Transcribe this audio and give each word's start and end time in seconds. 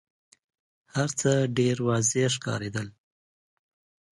هرڅه 0.95 1.31
ډېر 1.57 1.77
واضح 1.87 2.25
ښکارېدل. 2.35 2.87